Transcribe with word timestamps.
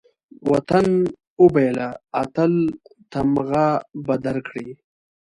وطن 0.51 0.85
وبېله، 1.43 1.87
اتل 2.21 2.53
تمغه 3.11 3.67
به 4.05 4.15
درکړي 4.25 4.69